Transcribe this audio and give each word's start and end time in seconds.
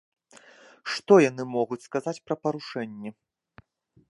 Што 0.93 1.13
яны 1.29 1.43
могуць 1.57 1.81
сказаць 1.89 2.17
пра 2.31 2.35
парушэнні? 2.47 3.09